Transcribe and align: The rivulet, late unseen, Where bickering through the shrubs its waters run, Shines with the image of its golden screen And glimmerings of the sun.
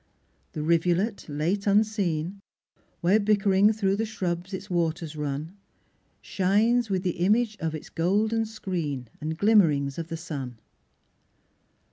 The 0.53 0.63
rivulet, 0.63 1.29
late 1.29 1.67
unseen, 1.67 2.39
Where 3.01 3.19
bickering 3.19 3.71
through 3.71 3.97
the 3.97 4.05
shrubs 4.07 4.51
its 4.51 4.67
waters 4.67 5.15
run, 5.15 5.55
Shines 6.23 6.89
with 6.89 7.03
the 7.03 7.19
image 7.19 7.55
of 7.59 7.75
its 7.75 7.89
golden 7.89 8.45
screen 8.47 9.09
And 9.21 9.37
glimmerings 9.37 9.99
of 9.99 10.07
the 10.07 10.17
sun. 10.17 10.57